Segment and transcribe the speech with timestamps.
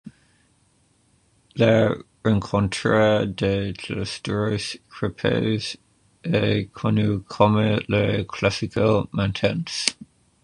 [1.57, 1.93] La
[2.25, 3.71] rencontre de
[4.03, 5.79] ces deux équipes,
[6.23, 9.85] est connu comme le Clásico Mantense.